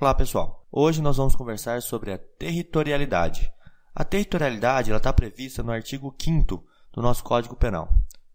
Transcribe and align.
Olá 0.00 0.14
pessoal, 0.14 0.64
hoje 0.70 1.02
nós 1.02 1.16
vamos 1.16 1.34
conversar 1.34 1.82
sobre 1.82 2.12
a 2.12 2.18
territorialidade. 2.18 3.52
A 3.92 4.04
territorialidade 4.04 4.92
está 4.92 5.12
prevista 5.12 5.60
no 5.60 5.72
artigo 5.72 6.14
5 6.16 6.64
do 6.92 7.02
nosso 7.02 7.24
Código 7.24 7.56
Penal. 7.56 7.92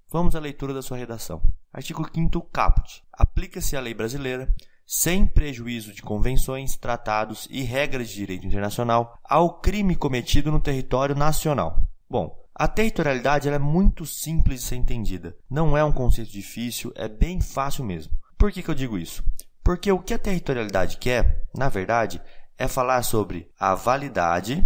Vamos 0.09 0.35
à 0.35 0.41
leitura 0.41 0.73
da 0.73 0.81
sua 0.81 0.97
redação. 0.97 1.41
Artigo 1.71 2.05
5 2.13 2.41
caput. 2.51 3.01
Aplica-se 3.13 3.77
a 3.77 3.79
lei 3.79 3.93
brasileira, 3.93 4.53
sem 4.85 5.25
prejuízo 5.25 5.93
de 5.93 6.01
convenções, 6.01 6.75
tratados 6.75 7.47
e 7.49 7.61
regras 7.61 8.09
de 8.09 8.15
direito 8.15 8.45
internacional, 8.45 9.17
ao 9.23 9.61
crime 9.61 9.95
cometido 9.95 10.51
no 10.51 10.59
território 10.59 11.15
nacional. 11.15 11.81
Bom, 12.09 12.37
a 12.53 12.67
territorialidade 12.67 13.47
é 13.47 13.57
muito 13.57 14.05
simples 14.05 14.59
de 14.59 14.67
ser 14.67 14.75
entendida. 14.75 15.33
Não 15.49 15.77
é 15.77 15.83
um 15.85 15.93
conceito 15.93 16.29
difícil, 16.29 16.91
é 16.93 17.07
bem 17.07 17.39
fácil 17.39 17.85
mesmo. 17.85 18.11
Por 18.37 18.51
que, 18.51 18.61
que 18.61 18.69
eu 18.69 18.75
digo 18.75 18.97
isso? 18.97 19.23
Porque 19.63 19.91
o 19.91 19.99
que 19.99 20.13
a 20.13 20.19
territorialidade 20.19 20.97
quer, 20.97 21.47
na 21.55 21.69
verdade, 21.69 22.21
é 22.57 22.67
falar 22.67 23.01
sobre 23.03 23.49
a 23.59 23.73
validade 23.73 24.65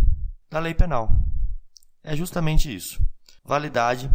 da 0.50 0.60
lei 0.60 0.74
penal. 0.74 1.10
É 2.04 2.16
justamente 2.16 2.74
isso. 2.74 3.00
Validade 3.46 4.10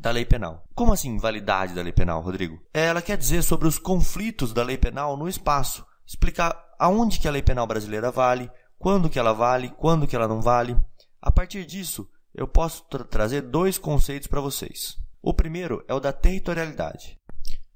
da 0.00 0.10
lei 0.10 0.24
penal. 0.24 0.64
Como 0.74 0.92
assim 0.92 1.16
validade 1.16 1.74
da 1.74 1.82
lei 1.82 1.92
penal, 1.92 2.20
Rodrigo? 2.20 2.60
Ela 2.72 3.00
quer 3.00 3.16
dizer 3.16 3.42
sobre 3.42 3.66
os 3.66 3.78
conflitos 3.78 4.52
da 4.52 4.62
lei 4.62 4.76
penal 4.76 5.16
no 5.16 5.28
espaço. 5.28 5.86
Explicar 6.06 6.56
aonde 6.78 7.18
que 7.18 7.26
a 7.26 7.30
lei 7.30 7.42
penal 7.42 7.66
brasileira 7.66 8.10
vale, 8.10 8.50
quando 8.78 9.08
que 9.08 9.18
ela 9.18 9.32
vale, 9.32 9.70
quando 9.70 10.06
que 10.06 10.14
ela 10.14 10.28
não 10.28 10.40
vale. 10.40 10.76
A 11.20 11.32
partir 11.32 11.64
disso, 11.64 12.08
eu 12.34 12.46
posso 12.46 12.84
tra 12.84 13.02
trazer 13.04 13.40
dois 13.42 13.78
conceitos 13.78 14.28
para 14.28 14.40
vocês. 14.40 14.98
O 15.22 15.32
primeiro 15.32 15.84
é 15.88 15.94
o 15.94 16.00
da 16.00 16.12
territorialidade. 16.12 17.18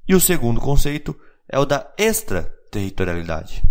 E 0.07 0.15
o 0.15 0.21
segundo 0.21 0.61
conceito 0.61 1.19
é 1.51 1.59
o 1.59 1.67
da 1.67 1.93
extraterritorialidade. 1.99 3.63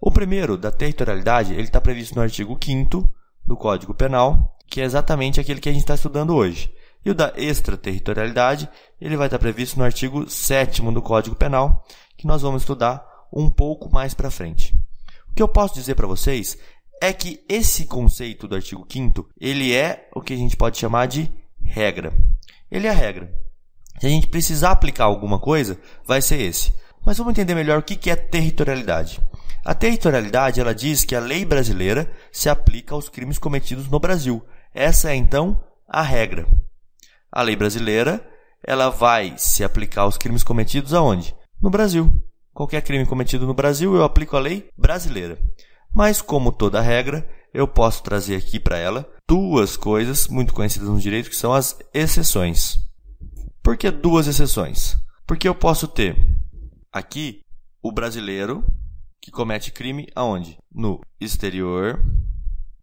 O 0.00 0.10
primeiro, 0.10 0.56
da 0.56 0.70
territorialidade, 0.70 1.52
ele 1.52 1.62
está 1.62 1.80
previsto 1.80 2.16
no 2.16 2.22
artigo 2.22 2.58
5 2.60 3.08
do 3.44 3.56
Código 3.56 3.94
Penal, 3.94 4.56
que 4.66 4.80
é 4.80 4.84
exatamente 4.84 5.38
aquele 5.38 5.60
que 5.60 5.68
a 5.68 5.72
gente 5.72 5.82
está 5.82 5.94
estudando 5.94 6.34
hoje. 6.34 6.72
E 7.04 7.10
o 7.10 7.14
da 7.14 7.32
extraterritorialidade, 7.36 8.68
ele 9.00 9.16
vai 9.16 9.26
estar 9.26 9.38
previsto 9.38 9.78
no 9.78 9.84
artigo 9.84 10.28
7 10.28 10.82
do 10.82 11.02
Código 11.02 11.36
Penal, 11.36 11.84
que 12.16 12.26
nós 12.26 12.42
vamos 12.42 12.62
estudar 12.62 13.06
um 13.32 13.50
pouco 13.50 13.92
mais 13.92 14.14
para 14.14 14.30
frente. 14.30 14.74
O 15.28 15.34
que 15.34 15.42
eu 15.42 15.48
posso 15.48 15.74
dizer 15.74 15.94
para 15.94 16.06
vocês 16.06 16.58
é 17.02 17.12
que 17.12 17.44
esse 17.48 17.84
conceito 17.84 18.48
do 18.48 18.54
artigo 18.54 18.86
5 18.90 19.28
ele 19.38 19.74
é 19.74 20.08
o 20.14 20.22
que 20.22 20.32
a 20.32 20.36
gente 20.36 20.56
pode 20.56 20.78
chamar 20.78 21.06
de 21.06 21.30
regra. 21.62 22.12
Ele 22.70 22.86
é 22.86 22.90
a 22.90 22.94
regra. 22.94 23.45
Se 24.00 24.06
a 24.06 24.10
gente 24.10 24.26
precisar 24.26 24.70
aplicar 24.72 25.04
alguma 25.04 25.38
coisa, 25.38 25.78
vai 26.04 26.20
ser 26.20 26.40
esse. 26.40 26.72
Mas 27.04 27.18
vamos 27.18 27.32
entender 27.32 27.54
melhor 27.54 27.78
o 27.78 27.82
que 27.82 28.10
é 28.10 28.16
territorialidade. 28.16 29.20
A 29.64 29.74
territorialidade 29.74 30.60
ela 30.60 30.74
diz 30.74 31.04
que 31.04 31.14
a 31.14 31.20
lei 31.20 31.44
brasileira 31.44 32.10
se 32.30 32.48
aplica 32.48 32.94
aos 32.94 33.08
crimes 33.08 33.38
cometidos 33.38 33.88
no 33.88 33.98
Brasil. 33.98 34.44
Essa 34.74 35.10
é 35.10 35.16
então 35.16 35.60
a 35.88 36.02
regra. 36.02 36.46
A 37.32 37.42
lei 37.42 37.56
brasileira 37.56 38.24
ela 38.62 38.90
vai 38.90 39.34
se 39.36 39.64
aplicar 39.64 40.02
aos 40.02 40.16
crimes 40.16 40.42
cometidos 40.42 40.92
aonde? 40.92 41.34
No 41.60 41.70
Brasil. 41.70 42.10
Qualquer 42.52 42.82
crime 42.82 43.06
cometido 43.06 43.46
no 43.46 43.54
Brasil, 43.54 43.94
eu 43.94 44.04
aplico 44.04 44.36
a 44.36 44.40
lei 44.40 44.68
brasileira. 44.76 45.38
Mas 45.94 46.22
como 46.22 46.52
toda 46.52 46.80
regra, 46.80 47.28
eu 47.52 47.66
posso 47.66 48.02
trazer 48.02 48.36
aqui 48.36 48.58
para 48.60 48.78
ela 48.78 49.08
duas 49.28 49.76
coisas 49.76 50.28
muito 50.28 50.54
conhecidas 50.54 50.88
no 50.88 51.00
direito 51.00 51.30
que 51.30 51.36
são 51.36 51.52
as 51.52 51.78
exceções. 51.92 52.85
Por 53.66 53.76
que 53.76 53.90
duas 53.90 54.28
exceções? 54.28 54.96
Porque 55.26 55.48
eu 55.48 55.52
posso 55.52 55.88
ter 55.88 56.16
aqui 56.92 57.40
o 57.82 57.90
brasileiro 57.90 58.64
que 59.20 59.32
comete 59.32 59.72
crime 59.72 60.06
aonde? 60.14 60.56
No 60.72 61.00
exterior 61.20 62.00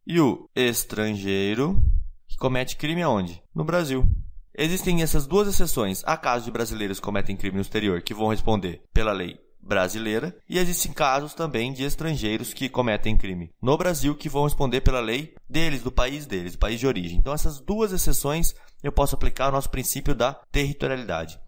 e 0.06 0.20
o 0.20 0.50
estrangeiro 0.54 1.82
que 2.28 2.36
comete 2.36 2.76
crime 2.76 3.02
aonde? 3.02 3.42
No 3.56 3.64
Brasil. 3.64 4.06
Existem 4.54 5.02
essas 5.02 5.26
duas 5.26 5.48
exceções. 5.48 6.04
Há 6.06 6.18
casos 6.18 6.44
de 6.44 6.52
brasileiros 6.52 7.00
que 7.00 7.06
cometem 7.06 7.38
crime 7.38 7.56
no 7.56 7.62
exterior 7.62 8.02
que 8.02 8.14
vão 8.14 8.28
responder 8.28 8.84
pela 8.94 9.14
lei 9.14 9.40
brasileira 9.64 10.36
e 10.48 10.60
existem 10.60 10.92
casos 10.92 11.34
também 11.34 11.72
de 11.72 11.84
estrangeiros 11.84 12.54
que 12.54 12.70
cometem 12.70 13.18
crime 13.18 13.52
no 13.62 13.78
Brasil 13.78 14.16
que 14.16 14.30
vão 14.30 14.44
responder 14.44 14.82
pela 14.82 15.00
lei 15.00 15.34
deles, 15.50 15.82
do 15.82 15.92
país 15.92 16.26
deles, 16.26 16.54
do 16.54 16.60
país 16.60 16.80
de 16.80 16.88
origem. 16.88 17.18
Então 17.18 17.34
essas 17.34 17.60
duas 17.60 17.92
exceções 17.92 18.54
eu 18.84 18.92
posso 18.92 19.16
aplicar 19.16 19.48
o 19.48 19.52
nosso 19.52 19.70
princípio 19.70 20.14
da 20.14 20.34
territorialidade. 20.52 21.40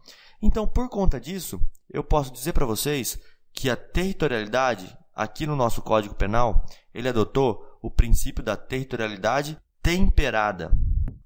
Então, 0.41 0.67
por 0.67 0.87
conta 0.89 1.19
disso, 1.19 1.61
eu 1.91 2.03
posso 2.03 2.31
dizer 2.31 2.53
para 2.53 2.65
vocês 2.65 3.19
que 3.53 3.69
a 3.69 3.75
territorialidade, 3.75 4.95
aqui 5.13 5.45
no 5.45 5.55
nosso 5.55 5.81
Código 5.81 6.15
Penal, 6.15 6.65
ele 6.93 7.09
adotou 7.09 7.77
o 7.81 7.89
princípio 7.91 8.43
da 8.43 8.55
territorialidade 8.55 9.57
temperada 9.81 10.71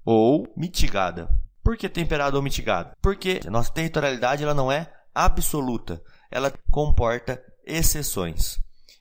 ou 0.04 0.52
mitigada. 0.56 1.28
Por 1.62 1.76
que 1.76 1.88
temperada 1.88 2.36
ou 2.36 2.42
mitigada? 2.42 2.96
Porque 3.00 3.40
a 3.46 3.50
nossa 3.50 3.72
territorialidade 3.72 4.42
ela 4.42 4.54
não 4.54 4.70
é 4.70 4.92
absoluta, 5.14 6.02
ela 6.30 6.52
comporta 6.70 7.42
exceções. 7.64 8.58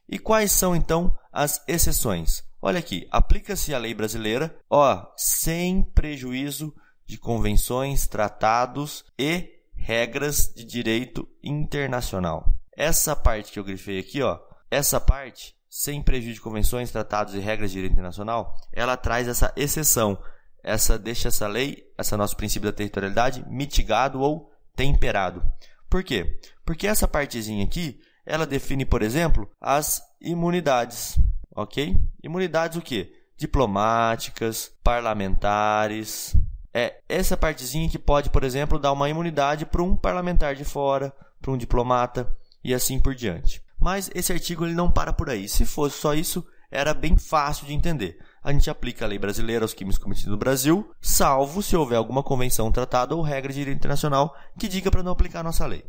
E 0.07 0.17
quais 0.17 0.51
são 0.51 0.75
então 0.75 1.16
as 1.31 1.63
exceções? 1.67 2.44
Olha 2.62 2.79
aqui, 2.79 3.07
aplica-se 3.12 3.73
a 3.73 3.78
lei 3.78 3.94
brasileira, 3.94 4.57
ó, 4.69 5.06
sem 5.16 5.84
prejuízo 5.84 6.73
de 7.06 7.18
convenções, 7.18 8.07
tratados 8.07 9.06
e 9.18 9.50
regras 9.75 10.51
de 10.53 10.66
direito 10.66 11.28
internacional. 11.44 12.45
Essa 12.75 13.16
parte 13.16 13.51
que 13.51 13.59
eu 13.59 13.63
grifei 13.63 14.00
aqui, 14.00 14.22
ó, 14.22 14.39
essa 14.69 15.00
parte, 15.00 15.56
sem 15.69 16.01
prejuízo 16.01 16.35
de 16.35 16.41
convenções, 16.41 16.91
tratados 16.91 17.34
e 17.34 17.39
regras 17.39 17.72
de 17.72 17.75
direito 17.75 17.94
internacional, 17.94 18.53
ela 18.73 18.97
traz 18.97 19.28
essa 19.28 19.53
exceção, 19.56 20.22
essa 20.63 20.97
deixa 21.00 21.29
essa 21.29 21.47
lei, 21.47 21.84
esse 21.97 22.16
nosso 22.18 22.35
princípio 22.35 22.69
da 22.69 22.75
territorialidade 22.75 23.45
mitigado 23.47 24.19
ou 24.19 24.51
temperado. 24.75 25.44
Por 25.89 26.03
quê? 26.03 26.39
Porque 26.66 26.88
essa 26.88 27.07
partezinha 27.07 27.63
aqui, 27.63 28.00
ela 28.25 28.45
define, 28.45 28.85
por 28.85 29.01
exemplo, 29.01 29.50
as 29.59 30.01
imunidades, 30.22 31.19
ok? 31.55 31.97
Imunidades 32.22 32.77
o 32.77 32.81
quê? 32.81 33.11
Diplomáticas, 33.38 34.72
parlamentares, 34.83 36.35
é 36.73 37.01
essa 37.09 37.35
partezinha 37.35 37.89
que 37.89 37.97
pode, 37.97 38.29
por 38.29 38.44
exemplo, 38.44 38.77
dar 38.77 38.91
uma 38.91 39.09
imunidade 39.09 39.66
para 39.66 39.81
um 39.81 39.95
parlamentar 39.95 40.55
de 40.55 40.63
fora, 40.63 41.13
para 41.41 41.51
um 41.51 41.57
diplomata 41.57 42.31
e 42.63 42.73
assim 42.73 43.00
por 43.00 43.16
diante. 43.16 43.63
Mas 43.79 44.11
esse 44.13 44.31
artigo 44.31 44.66
ele 44.66 44.73
não 44.73 44.91
para 44.91 45.13
por 45.13 45.29
aí. 45.29 45.47
Se 45.47 45.66
fosse 45.66 45.97
só 46.00 46.13
isso, 46.13 46.45
era 46.69 46.94
bem 46.94 47.17
fácil 47.17 47.66
de 47.66 47.73
entender. 47.73 48.19
A 48.44 48.51
gente 48.53 48.69
aplica 48.69 49.05
a 49.05 49.07
lei 49.07 49.19
brasileira 49.19 49.66
aos 49.66 49.73
crimes 49.73 49.97
cometidos 49.97 50.31
no 50.31 50.38
Brasil, 50.38 50.89
salvo 51.01 51.61
se 51.61 51.75
houver 51.75 51.97
alguma 51.97 52.23
convenção, 52.23 52.72
tratado 52.72 53.17
ou 53.17 53.22
regra 53.22 53.51
de 53.51 53.59
direito 53.59 53.77
internacional 53.77 54.35
que 54.57 54.67
diga 54.67 54.89
para 54.89 55.03
não 55.03 55.11
aplicar 55.11 55.41
a 55.41 55.44
nossa 55.44 55.66
lei. 55.66 55.83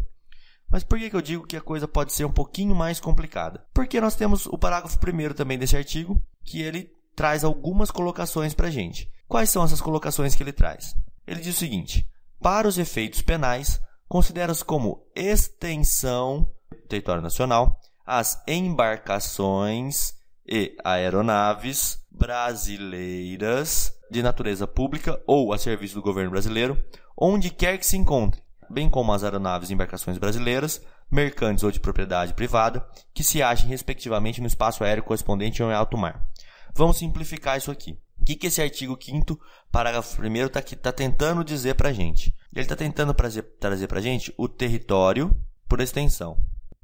Mas 0.71 0.85
por 0.85 0.99
que, 0.99 1.11
que 1.11 1.17
eu 1.17 1.23
digo 1.23 1.47
que 1.47 1.57
a 1.57 1.61
coisa 1.61 1.89
pode 1.89 2.13
ser 2.13 2.25
um 2.25 2.33
pouquinho 2.33 2.75
mais 2.75 3.01
complicada? 3.01 3.65
Porque 3.75 4.01
nós 4.01 4.15
temos 4.15 4.47
o 4.47 4.57
parágrafo 4.57 4.99
primeiro 4.99 5.35
também 5.35 5.59
desse 5.59 5.77
artigo, 5.77 6.21
que 6.45 6.63
ele 6.63 6.91
traz 7.17 7.43
algumas 7.43 7.91
colocações 7.91 8.55
para 8.55 8.71
gente. 8.71 9.11
Quais 9.27 9.51
são 9.51 9.65
essas 9.65 9.81
colocações 9.81 10.35
que 10.35 10.43
ele 10.43 10.53
traz? 10.53 10.95
Ele 11.27 11.41
diz 11.41 11.57
o 11.57 11.59
seguinte: 11.59 12.07
para 12.41 12.69
os 12.69 12.79
efeitos 12.79 13.21
penais, 13.21 13.81
considera-se 14.09 14.65
como 14.65 15.05
extensão 15.15 16.51
do 16.71 16.89
território 16.89 17.23
nacional 17.23 17.79
as 18.07 18.43
embarcações 18.49 20.15
e 20.47 20.77
aeronaves 20.83 22.00
brasileiras 22.11 23.97
de 24.11 24.23
natureza 24.23 24.67
pública 24.67 25.21
ou 25.27 25.53
a 25.53 25.59
serviço 25.59 25.95
do 25.95 26.03
governo 26.03 26.31
brasileiro, 26.31 26.77
onde 27.17 27.51
quer 27.51 27.79
que 27.79 27.87
se 27.87 27.97
encontre, 27.97 28.43
bem 28.69 28.89
como 28.89 29.13
as 29.13 29.23
aeronaves 29.23 29.71
e 29.71 29.75
embarcações 29.75 30.19
brasileiras, 30.19 30.83
mercantes 31.11 31.65
ou 31.65 31.71
de 31.71 31.81
propriedade 31.81 32.35
privada, 32.35 32.87
que 33.13 33.25
se 33.25 33.43
achem 33.43 33.69
respectivamente 33.69 34.41
no 34.41 34.47
espaço 34.47 34.85
aéreo 34.85 35.03
correspondente 35.03 35.63
ao 35.63 35.71
alto 35.71 35.97
mar. 35.97 36.29
Vamos 36.75 36.99
simplificar 36.99 37.59
isso 37.59 37.71
aqui. 37.71 37.99
O 38.21 38.25
que, 38.25 38.37
que 38.37 38.47
esse 38.49 38.61
artigo 38.61 38.99
5 39.01 39.41
parágrafo 39.73 40.21
1 40.21 40.37
está 40.47 40.61
tá 40.61 40.93
tentando 40.93 41.43
dizer 41.43 41.75
para 41.75 41.89
a 41.89 41.93
gente? 41.93 42.35
Ele 42.53 42.63
está 42.63 42.77
tentando 42.77 43.15
trazer, 43.15 43.43
trazer 43.59 43.87
para 43.87 43.99
a 43.99 44.03
gente 44.03 44.33
o 44.37 44.49
território 44.49 45.35
por 45.69 45.81
extensão. 45.81 46.39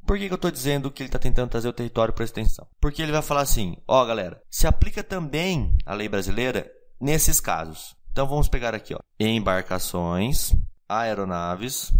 Por 0.06 0.16
que, 0.16 0.26
que 0.28 0.32
eu 0.32 0.36
estou 0.36 0.50
dizendo 0.50 0.90
que 0.90 1.02
ele 1.02 1.08
está 1.08 1.18
tentando 1.18 1.50
trazer 1.50 1.68
o 1.68 1.72
território 1.72 2.14
por 2.14 2.22
extensão? 2.22 2.66
Porque 2.80 3.02
ele 3.02 3.12
vai 3.12 3.22
falar 3.22 3.40
assim, 3.40 3.76
ó 3.88 4.04
galera, 4.04 4.40
se 4.48 4.66
aplica 4.66 5.02
também 5.02 5.76
a 5.84 5.94
lei 5.94 6.08
brasileira 6.08 6.70
nesses 7.00 7.40
casos. 7.40 7.96
Então 8.12 8.26
vamos 8.26 8.48
pegar 8.48 8.74
aqui, 8.74 8.94
ó, 8.94 8.98
embarcações, 9.18 10.54
aeronaves 10.88 11.92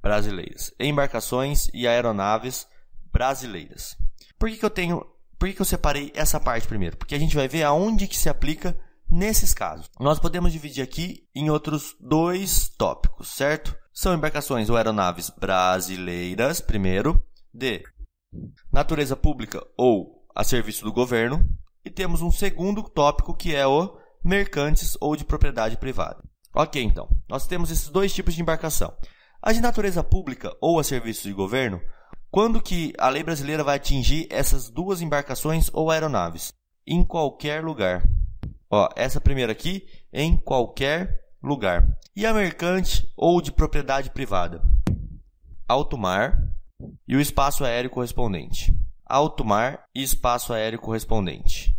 brasileiras. 0.00 0.72
Embarcações 0.78 1.68
e 1.72 1.88
aeronaves 1.88 2.68
brasileiras. 3.12 3.96
Por 4.38 4.50
que, 4.50 4.58
que 4.58 4.64
eu 4.64 4.70
tenho 4.70 5.04
por 5.38 5.48
que, 5.48 5.54
que 5.54 5.62
eu 5.62 5.66
separei 5.66 6.12
essa 6.14 6.40
parte 6.40 6.66
primeiro? 6.66 6.96
Porque 6.96 7.14
a 7.14 7.18
gente 7.18 7.36
vai 7.36 7.46
ver 7.46 7.62
aonde 7.62 8.08
que 8.08 8.16
se 8.16 8.28
aplica 8.28 8.76
nesses 9.08 9.54
casos. 9.54 9.88
Nós 9.98 10.18
podemos 10.18 10.52
dividir 10.52 10.82
aqui 10.82 11.28
em 11.34 11.48
outros 11.48 11.94
dois 12.00 12.68
tópicos, 12.68 13.28
certo? 13.28 13.74
São 13.92 14.14
embarcações 14.14 14.68
ou 14.68 14.76
aeronaves 14.76 15.30
brasileiras, 15.30 16.60
primeiro, 16.60 17.24
de 17.58 17.82
natureza 18.72 19.16
pública 19.16 19.66
ou 19.76 20.24
a 20.34 20.44
serviço 20.44 20.84
do 20.84 20.92
governo. 20.92 21.44
E 21.84 21.90
temos 21.90 22.22
um 22.22 22.30
segundo 22.30 22.82
tópico 22.82 23.34
que 23.34 23.54
é 23.54 23.66
o 23.66 23.98
mercantes 24.24 24.96
ou 25.00 25.16
de 25.16 25.24
propriedade 25.24 25.76
privada. 25.76 26.22
Ok, 26.54 26.82
então, 26.82 27.08
nós 27.28 27.46
temos 27.46 27.70
esses 27.70 27.88
dois 27.88 28.12
tipos 28.12 28.34
de 28.34 28.42
embarcação. 28.42 28.94
A 29.42 29.52
de 29.52 29.60
natureza 29.60 30.02
pública 30.02 30.54
ou 30.60 30.78
a 30.78 30.84
serviço 30.84 31.22
de 31.22 31.32
governo, 31.32 31.80
quando 32.30 32.60
que 32.60 32.92
a 32.98 33.08
lei 33.08 33.22
brasileira 33.22 33.64
vai 33.64 33.76
atingir 33.76 34.26
essas 34.30 34.68
duas 34.68 35.00
embarcações 35.00 35.70
ou 35.72 35.90
aeronaves? 35.90 36.52
Em 36.86 37.04
qualquer 37.04 37.64
lugar. 37.64 38.02
Ó, 38.70 38.88
essa 38.96 39.20
primeira 39.20 39.52
aqui, 39.52 39.86
em 40.12 40.36
qualquer 40.36 41.24
lugar. 41.42 41.96
E 42.14 42.26
a 42.26 42.34
mercante 42.34 43.10
ou 43.16 43.40
de 43.40 43.52
propriedade 43.52 44.10
privada? 44.10 44.62
Alto 45.66 45.96
mar 45.96 46.47
e 47.08 47.16
o 47.16 47.20
espaço 47.20 47.64
aéreo 47.64 47.88
correspondente. 47.88 48.76
Alto 49.06 49.42
mar 49.42 49.84
e 49.94 50.02
espaço 50.02 50.52
aéreo 50.52 50.78
correspondente. 50.78 51.74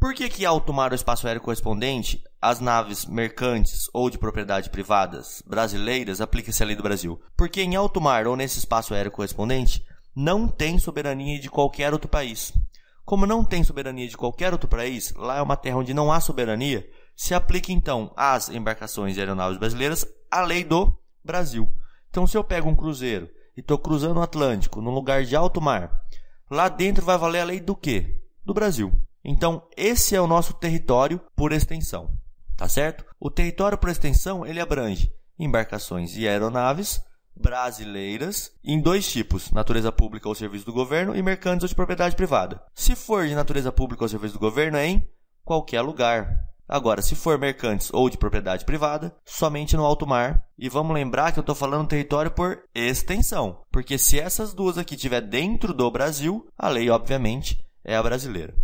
Por 0.00 0.14
que, 0.14 0.30
que 0.30 0.46
alto 0.46 0.72
mar 0.72 0.92
ou 0.92 0.94
espaço 0.94 1.26
aéreo 1.26 1.42
correspondente, 1.42 2.24
as 2.40 2.58
naves 2.58 3.04
mercantes 3.04 3.90
ou 3.92 4.08
de 4.08 4.16
propriedade 4.16 4.70
privadas 4.70 5.42
brasileiras, 5.46 6.22
aplica-se 6.22 6.62
a 6.62 6.66
lei 6.66 6.74
do 6.74 6.82
Brasil? 6.82 7.20
Porque 7.36 7.60
em 7.60 7.76
alto 7.76 8.00
mar 8.00 8.26
ou 8.26 8.34
nesse 8.34 8.58
espaço 8.58 8.94
aéreo 8.94 9.12
correspondente, 9.12 9.84
não 10.16 10.48
tem 10.48 10.78
soberania 10.78 11.38
de 11.38 11.50
qualquer 11.50 11.92
outro 11.92 12.08
país. 12.08 12.50
Como 13.04 13.26
não 13.26 13.44
tem 13.44 13.62
soberania 13.62 14.08
de 14.08 14.16
qualquer 14.16 14.54
outro 14.54 14.68
país, 14.68 15.12
lá 15.14 15.36
é 15.36 15.42
uma 15.42 15.56
terra 15.56 15.76
onde 15.76 15.92
não 15.92 16.10
há 16.10 16.20
soberania, 16.20 16.88
se 17.14 17.34
aplica 17.34 17.70
então 17.70 18.14
às 18.16 18.48
embarcações 18.48 19.18
e 19.18 19.20
aeronaves 19.20 19.58
brasileiras 19.58 20.06
a 20.30 20.40
lei 20.40 20.64
do 20.64 20.90
Brasil. 21.22 21.68
Então, 22.08 22.26
se 22.26 22.38
eu 22.38 22.42
pego 22.42 22.70
um 22.70 22.74
cruzeiro 22.74 23.28
e 23.60 23.62
estou 23.62 23.76
cruzando 23.76 24.16
o 24.16 24.22
Atlântico 24.22 24.80
num 24.80 24.90
lugar 24.90 25.22
de 25.22 25.36
alto 25.36 25.60
mar, 25.60 26.02
lá 26.50 26.66
dentro 26.70 27.04
vai 27.04 27.18
valer 27.18 27.40
a 27.40 27.44
lei 27.44 27.60
do 27.60 27.76
quê? 27.76 28.18
Do 28.42 28.54
Brasil. 28.54 28.90
Então, 29.22 29.68
esse 29.76 30.16
é 30.16 30.20
o 30.20 30.26
nosso 30.26 30.54
território 30.54 31.20
por 31.36 31.52
extensão, 31.52 32.10
tá 32.56 32.66
certo? 32.66 33.04
O 33.20 33.30
território 33.30 33.76
por 33.76 33.90
extensão, 33.90 34.46
ele 34.46 34.60
abrange 34.60 35.12
embarcações 35.38 36.16
e 36.16 36.26
aeronaves 36.26 37.02
brasileiras 37.36 38.50
em 38.64 38.80
dois 38.80 39.10
tipos, 39.10 39.50
natureza 39.50 39.92
pública 39.92 40.28
ou 40.28 40.34
serviço 40.34 40.64
do 40.64 40.72
governo 40.72 41.14
e 41.14 41.22
mercantes 41.22 41.64
ou 41.64 41.68
de 41.68 41.74
propriedade 41.74 42.16
privada. 42.16 42.62
Se 42.74 42.96
for 42.96 43.28
de 43.28 43.34
natureza 43.34 43.70
pública 43.70 44.04
ou 44.04 44.08
serviço 44.08 44.34
do 44.34 44.40
governo, 44.40 44.78
é 44.78 44.86
em 44.86 45.06
qualquer 45.44 45.82
lugar. 45.82 46.49
Agora, 46.72 47.02
se 47.02 47.16
for 47.16 47.36
mercantes 47.36 47.90
ou 47.92 48.08
de 48.08 48.16
propriedade 48.16 48.64
privada, 48.64 49.12
somente 49.24 49.76
no 49.76 49.84
alto 49.84 50.06
mar. 50.06 50.46
E 50.56 50.68
vamos 50.68 50.94
lembrar 50.94 51.32
que 51.32 51.40
eu 51.40 51.42
estou 51.42 51.56
falando 51.56 51.88
território 51.88 52.30
por 52.30 52.62
extensão, 52.72 53.62
porque 53.72 53.98
se 53.98 54.20
essas 54.20 54.54
duas 54.54 54.78
aqui 54.78 54.94
estiver 54.94 55.20
dentro 55.20 55.74
do 55.74 55.90
Brasil, 55.90 56.46
a 56.56 56.68
lei, 56.68 56.88
obviamente, 56.88 57.60
é 57.82 57.96
a 57.96 58.02
brasileira. 58.02 58.54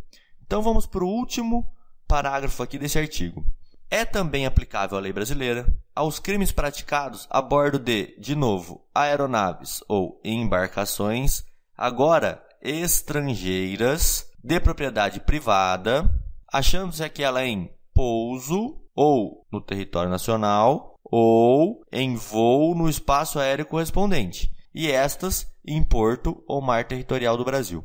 Então 0.41 0.63
vamos 0.63 0.87
para 0.87 1.03
o 1.03 1.09
último 1.09 1.67
parágrafo 2.07 2.63
aqui 2.63 2.79
desse 2.79 2.97
artigo. 2.97 3.45
É 3.91 4.05
também 4.05 4.47
aplicável 4.47 4.97
a 4.97 5.01
lei 5.01 5.13
brasileira 5.13 5.67
aos 5.93 6.21
crimes 6.21 6.53
praticados 6.53 7.27
a 7.29 7.43
bordo 7.43 7.77
de, 7.77 8.17
de 8.21 8.37
novo, 8.37 8.87
aeronaves 8.95 9.83
ou 9.89 10.21
embarcações, 10.25 11.43
agora 11.77 12.41
estrangeiras, 12.63 14.31
de 14.45 14.61
propriedade 14.61 15.19
privada, 15.19 16.09
achando-se 16.53 17.03
aquela 17.03 17.45
em 17.45 17.75
pouso 17.97 18.77
ou 18.95 19.47
no 19.51 19.59
território 19.59 20.11
nacional 20.11 21.01
ou 21.03 21.83
em 21.91 22.15
voo 22.15 22.75
no 22.75 22.91
espaço 22.91 23.39
aéreo 23.39 23.65
correspondente, 23.65 24.53
e 24.75 24.91
estas 24.91 25.47
em 25.67 25.83
porto 25.83 26.45
ou 26.47 26.61
mar 26.61 26.87
territorial 26.87 27.39
do 27.39 27.45
Brasil. 27.45 27.83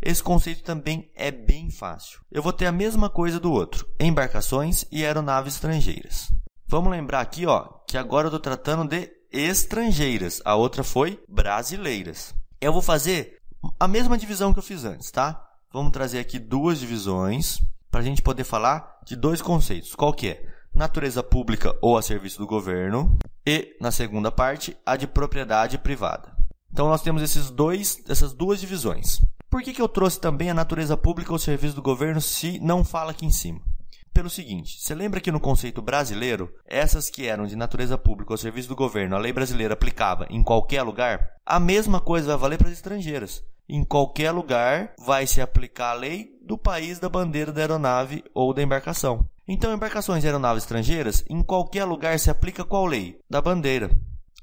Esse 0.00 0.22
conceito 0.22 0.62
também 0.62 1.10
é 1.14 1.30
bem 1.30 1.70
fácil. 1.70 2.20
Eu 2.30 2.42
vou 2.42 2.52
ter 2.52 2.66
a 2.66 2.72
mesma 2.72 3.10
coisa 3.10 3.38
do 3.38 3.52
outro: 3.52 3.86
embarcações 4.00 4.84
e 4.90 5.04
aeronaves 5.04 5.54
estrangeiras. 5.54 6.32
Vamos 6.66 6.90
lembrar 6.90 7.20
aqui, 7.20 7.46
ó, 7.46 7.68
que 7.86 7.98
agora 7.98 8.26
eu 8.26 8.34
estou 8.34 8.40
tratando 8.40 8.88
de 8.88 9.10
estrangeiras. 9.30 10.40
A 10.44 10.54
outra 10.54 10.82
foi 10.82 11.22
brasileiras. 11.28 12.34
Eu 12.60 12.72
vou 12.72 12.82
fazer 12.82 13.36
a 13.78 13.86
mesma 13.86 14.16
divisão 14.16 14.52
que 14.52 14.58
eu 14.58 14.62
fiz 14.62 14.84
antes, 14.84 15.10
tá? 15.10 15.40
Vamos 15.72 15.92
trazer 15.92 16.18
aqui 16.18 16.38
duas 16.38 16.80
divisões 16.80 17.60
para 17.92 18.00
a 18.00 18.04
gente 18.04 18.22
poder 18.22 18.44
falar 18.44 18.98
de 19.04 19.14
dois 19.14 19.42
conceitos. 19.42 19.94
Qual 19.94 20.14
que 20.14 20.28
é? 20.30 20.46
Natureza 20.74 21.22
pública 21.22 21.76
ou 21.82 21.98
a 21.98 22.02
serviço 22.02 22.38
do 22.38 22.46
governo 22.46 23.18
e, 23.46 23.76
na 23.78 23.92
segunda 23.92 24.32
parte, 24.32 24.74
a 24.86 24.96
de 24.96 25.06
propriedade 25.06 25.76
privada. 25.76 26.34
Então 26.72 26.88
nós 26.88 27.02
temos 27.02 27.22
esses 27.22 27.50
dois, 27.50 28.02
essas 28.08 28.32
duas 28.32 28.58
divisões. 28.58 29.20
Por 29.50 29.62
que, 29.62 29.74
que 29.74 29.82
eu 29.82 29.88
trouxe 29.88 30.18
também 30.18 30.48
a 30.48 30.54
natureza 30.54 30.96
pública 30.96 31.30
ou 31.30 31.38
serviço 31.38 31.76
do 31.76 31.82
governo 31.82 32.22
se 32.22 32.58
não 32.60 32.82
fala 32.82 33.10
aqui 33.10 33.26
em 33.26 33.30
cima? 33.30 33.60
Pelo 34.12 34.28
seguinte, 34.28 34.78
você 34.78 34.94
lembra 34.94 35.20
que 35.20 35.32
no 35.32 35.40
conceito 35.40 35.80
brasileiro, 35.80 36.52
essas 36.66 37.08
que 37.08 37.26
eram 37.26 37.46
de 37.46 37.56
natureza 37.56 37.96
pública 37.96 38.32
ou 38.32 38.36
serviço 38.36 38.68
do 38.68 38.76
governo, 38.76 39.16
a 39.16 39.18
lei 39.18 39.32
brasileira 39.32 39.72
aplicava 39.72 40.26
em 40.28 40.42
qualquer 40.42 40.82
lugar? 40.82 41.30
A 41.46 41.58
mesma 41.58 41.98
coisa 41.98 42.28
vai 42.28 42.36
valer 42.36 42.58
para 42.58 42.68
as 42.68 42.74
estrangeiras. 42.74 43.42
Em 43.66 43.82
qualquer 43.82 44.30
lugar 44.30 44.92
vai 44.98 45.26
se 45.26 45.40
aplicar 45.40 45.92
a 45.92 45.94
lei 45.94 46.28
do 46.42 46.58
país 46.58 46.98
da 46.98 47.08
bandeira 47.08 47.50
da 47.50 47.62
aeronave 47.62 48.22
ou 48.34 48.52
da 48.52 48.62
embarcação. 48.62 49.26
Então, 49.48 49.72
embarcações 49.72 50.22
e 50.22 50.26
aeronaves 50.26 50.64
estrangeiras, 50.64 51.24
em 51.28 51.42
qualquer 51.42 51.84
lugar 51.84 52.18
se 52.18 52.30
aplica 52.30 52.64
qual 52.64 52.84
lei? 52.84 53.18
Da 53.30 53.40
bandeira. 53.40 53.90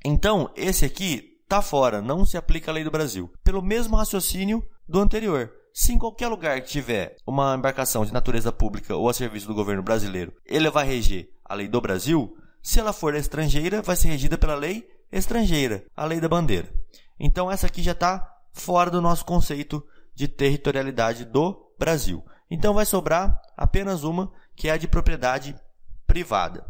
Então, 0.04 0.50
esse 0.56 0.84
aqui 0.84 1.38
está 1.44 1.62
fora, 1.62 2.02
não 2.02 2.26
se 2.26 2.38
aplica 2.38 2.72
a 2.72 2.74
lei 2.74 2.84
do 2.84 2.92
Brasil. 2.92 3.32
Pelo 3.44 3.62
mesmo 3.62 3.96
raciocínio 3.96 4.64
do 4.88 5.00
anterior. 5.00 5.52
Se 5.74 5.94
em 5.94 5.98
qualquer 5.98 6.28
lugar 6.28 6.62
que 6.62 6.70
tiver 6.70 7.16
uma 7.26 7.56
embarcação 7.56 8.06
de 8.06 8.14
natureza 8.14 8.52
pública 8.52 8.96
ou 8.96 9.10
a 9.10 9.14
serviço 9.14 9.48
do 9.48 9.54
governo 9.54 9.84
brasileiro, 9.84 10.34
ele 10.46 10.70
vai 10.70 10.86
reger 10.86 11.30
a 11.46 11.54
lei 11.54 11.68
do 11.68 11.82
Brasil, 11.82 12.36
se 12.62 12.80
ela 12.80 12.94
for 12.94 13.16
estrangeira, 13.16 13.82
vai 13.82 13.96
ser 13.96 14.10
regida 14.10 14.38
pela 14.38 14.56
lei 14.56 14.88
estrangeira, 15.12 15.84
a 15.96 16.06
lei 16.06 16.20
da 16.20 16.28
bandeira. 16.28 16.70
Então 17.20 17.50
essa 17.50 17.68
aqui 17.68 17.82
já 17.82 17.94
está 17.94 18.28
fora 18.52 18.92
do 18.92 19.02
nosso 19.02 19.26
conceito 19.26 19.86
de 20.14 20.28
territorialidade 20.28 21.26
do 21.26 21.74
Brasil. 21.78 22.24
Então 22.50 22.74
vai 22.74 22.86
sobrar 22.86 23.40
apenas 23.56 24.04
uma, 24.04 24.32
que 24.56 24.68
é 24.68 24.72
a 24.72 24.78
de 24.78 24.88
propriedade 24.88 25.56
privada. 26.06 26.66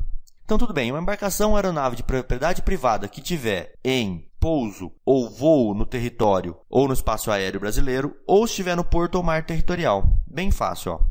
Então 0.50 0.58
tudo 0.58 0.74
bem, 0.74 0.90
uma 0.92 1.00
embarcação 1.00 1.56
aeronave 1.56 1.96
de 1.96 2.02
propriedade 2.02 2.64
privada 2.64 3.08
que 3.08 3.22
tiver 3.22 3.76
em 3.86 4.28
pouso 4.40 4.92
ou 5.06 5.30
voo 5.30 5.76
no 5.76 5.86
território 5.86 6.58
ou 6.68 6.88
no 6.88 6.94
espaço 6.96 7.30
aéreo 7.30 7.60
brasileiro, 7.60 8.18
ou 8.26 8.46
estiver 8.46 8.76
no 8.76 8.84
porto 8.84 9.14
ou 9.14 9.22
mar 9.22 9.46
territorial. 9.46 10.12
Bem 10.26 10.50
fácil, 10.50 10.94
ó. 10.94 11.02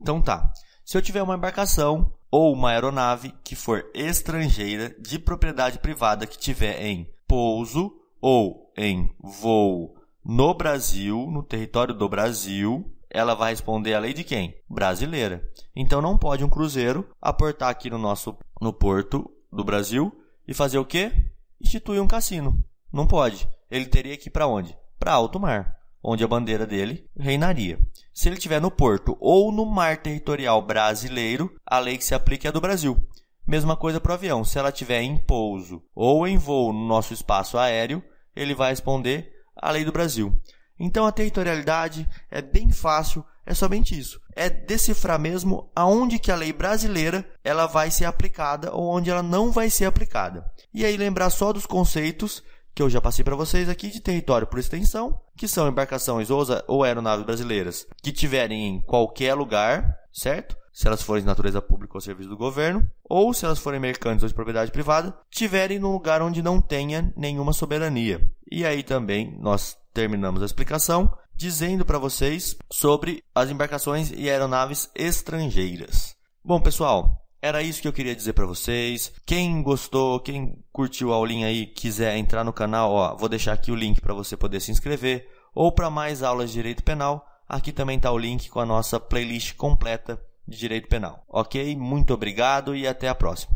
Então 0.00 0.22
tá. 0.22 0.50
Se 0.82 0.96
eu 0.96 1.02
tiver 1.02 1.22
uma 1.22 1.34
embarcação 1.34 2.10
ou 2.30 2.54
uma 2.54 2.70
aeronave 2.70 3.34
que 3.44 3.54
for 3.54 3.84
estrangeira 3.92 4.96
de 4.98 5.18
propriedade 5.18 5.78
privada 5.78 6.26
que 6.26 6.38
tiver 6.38 6.82
em 6.82 7.06
pouso 7.28 7.92
ou 8.18 8.72
em 8.74 9.14
voo 9.22 9.94
no 10.24 10.54
Brasil, 10.54 11.30
no 11.30 11.42
território 11.42 11.92
do 11.92 12.08
Brasil, 12.08 12.90
ela 13.16 13.34
vai 13.34 13.50
responder 13.52 13.94
a 13.94 13.98
lei 13.98 14.12
de 14.12 14.22
quem? 14.22 14.54
Brasileira. 14.68 15.42
Então 15.74 16.02
não 16.02 16.18
pode 16.18 16.44
um 16.44 16.50
cruzeiro 16.50 17.08
aportar 17.20 17.70
aqui 17.70 17.88
no 17.88 17.96
nosso 17.96 18.36
no 18.60 18.74
porto 18.74 19.30
do 19.50 19.64
Brasil 19.64 20.12
e 20.46 20.52
fazer 20.52 20.76
o 20.76 20.84
quê? 20.84 21.10
Instituir 21.58 22.02
um 22.02 22.06
cassino. 22.06 22.62
Não 22.92 23.06
pode. 23.06 23.48
Ele 23.70 23.86
teria 23.86 24.18
que 24.18 24.28
ir 24.28 24.30
para 24.30 24.46
onde? 24.46 24.76
Para 24.98 25.14
alto 25.14 25.40
mar, 25.40 25.76
onde 26.04 26.22
a 26.22 26.28
bandeira 26.28 26.66
dele 26.66 27.08
reinaria. 27.18 27.78
Se 28.12 28.28
ele 28.28 28.36
estiver 28.36 28.60
no 28.60 28.70
porto 28.70 29.16
ou 29.18 29.50
no 29.50 29.64
mar 29.64 29.96
territorial 29.96 30.60
brasileiro, 30.60 31.50
a 31.64 31.78
lei 31.78 31.96
que 31.96 32.04
se 32.04 32.14
aplica 32.14 32.48
é 32.48 32.50
a 32.50 32.52
do 32.52 32.60
Brasil. 32.60 33.02
Mesma 33.46 33.76
coisa 33.76 33.98
para 33.98 34.12
o 34.12 34.14
avião. 34.14 34.44
Se 34.44 34.58
ela 34.58 34.68
estiver 34.68 35.00
em 35.00 35.16
pouso 35.16 35.82
ou 35.94 36.28
em 36.28 36.36
voo 36.36 36.70
no 36.70 36.86
nosso 36.86 37.14
espaço 37.14 37.56
aéreo, 37.56 38.04
ele 38.34 38.54
vai 38.54 38.72
responder 38.72 39.32
a 39.56 39.70
lei 39.70 39.86
do 39.86 39.92
Brasil. 39.92 40.38
Então 40.78 41.06
a 41.06 41.12
territorialidade 41.12 42.08
é 42.30 42.42
bem 42.42 42.70
fácil, 42.70 43.24
é 43.44 43.54
somente 43.54 43.98
isso. 43.98 44.20
É 44.34 44.50
decifrar 44.50 45.18
mesmo 45.18 45.70
aonde 45.74 46.18
que 46.18 46.30
a 46.30 46.36
lei 46.36 46.52
brasileira 46.52 47.24
ela 47.42 47.66
vai 47.66 47.90
ser 47.90 48.04
aplicada 48.04 48.72
ou 48.72 48.94
onde 48.94 49.10
ela 49.10 49.22
não 49.22 49.50
vai 49.50 49.70
ser 49.70 49.86
aplicada. 49.86 50.44
E 50.74 50.84
aí 50.84 50.96
lembrar 50.96 51.30
só 51.30 51.52
dos 51.52 51.64
conceitos 51.64 52.42
que 52.74 52.82
eu 52.82 52.90
já 52.90 53.00
passei 53.00 53.24
para 53.24 53.34
vocês 53.34 53.70
aqui 53.70 53.88
de 53.88 54.00
território 54.00 54.46
por 54.46 54.58
extensão, 54.58 55.18
que 55.34 55.48
são 55.48 55.66
embarcações 55.66 56.28
ou 56.30 56.84
aeronaves 56.84 57.24
brasileiras 57.24 57.86
que 58.02 58.12
tiverem 58.12 58.66
em 58.66 58.80
qualquer 58.82 59.32
lugar, 59.32 59.96
certo? 60.12 60.54
Se 60.74 60.86
elas 60.86 61.00
forem 61.00 61.22
de 61.22 61.26
natureza 61.26 61.62
pública 61.62 61.96
ou 61.96 62.02
serviço 62.02 62.28
do 62.28 62.36
governo, 62.36 62.86
ou 63.02 63.32
se 63.32 63.46
elas 63.46 63.58
forem 63.58 63.80
mercantes 63.80 64.22
ou 64.22 64.28
de 64.28 64.34
propriedade 64.34 64.70
privada, 64.70 65.16
tiverem 65.30 65.78
num 65.78 65.90
lugar 65.90 66.20
onde 66.20 66.42
não 66.42 66.60
tenha 66.60 67.10
nenhuma 67.16 67.54
soberania. 67.54 68.20
E 68.52 68.62
aí 68.62 68.82
também 68.82 69.34
nós 69.40 69.78
terminamos 69.96 70.42
a 70.42 70.44
explicação 70.44 71.10
dizendo 71.34 71.82
para 71.82 71.98
vocês 71.98 72.54
sobre 72.70 73.24
as 73.34 73.48
embarcações 73.48 74.12
e 74.14 74.28
aeronaves 74.28 74.90
estrangeiras. 74.94 76.14
Bom, 76.44 76.60
pessoal, 76.60 77.26
era 77.40 77.62
isso 77.62 77.80
que 77.80 77.88
eu 77.88 77.94
queria 77.94 78.14
dizer 78.14 78.34
para 78.34 78.44
vocês. 78.44 79.10
Quem 79.24 79.62
gostou, 79.62 80.20
quem 80.20 80.62
curtiu 80.70 81.14
a 81.14 81.16
aulinha 81.16 81.46
aí, 81.46 81.66
quiser 81.66 82.14
entrar 82.18 82.44
no 82.44 82.52
canal, 82.52 82.92
ó, 82.92 83.16
vou 83.16 83.26
deixar 83.26 83.54
aqui 83.54 83.72
o 83.72 83.74
link 83.74 84.02
para 84.02 84.12
você 84.12 84.36
poder 84.36 84.60
se 84.60 84.70
inscrever 84.70 85.26
ou 85.54 85.72
para 85.72 85.88
mais 85.88 86.22
aulas 86.22 86.50
de 86.50 86.56
direito 86.56 86.82
penal, 86.82 87.24
aqui 87.48 87.72
também 87.72 87.96
está 87.96 88.12
o 88.12 88.18
link 88.18 88.50
com 88.50 88.60
a 88.60 88.66
nossa 88.66 89.00
playlist 89.00 89.54
completa 89.54 90.20
de 90.46 90.58
direito 90.58 90.88
penal. 90.88 91.24
Ok? 91.26 91.74
Muito 91.74 92.12
obrigado 92.12 92.76
e 92.76 92.86
até 92.86 93.08
a 93.08 93.14
próxima. 93.14 93.55